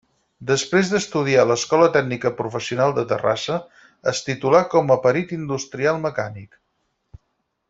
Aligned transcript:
Després 0.51 0.87
d'estudiar 0.93 1.43
a 1.43 1.49
l'Escola 1.49 1.89
Tècnica 1.97 2.31
Professional 2.39 2.95
de 2.97 3.03
Terrassa 3.13 3.59
es 4.15 4.23
titulà 4.31 4.65
com 4.75 4.97
a 4.97 5.01
perit 5.05 5.37
industrial 5.41 6.05
mecànic. 6.11 6.59